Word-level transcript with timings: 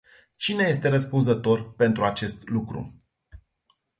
Cine 0.35 0.63
este 0.63 0.89
răspunzător 0.89 1.73
pentru 1.75 2.03
acest 2.05 2.47
lucru? 2.49 3.01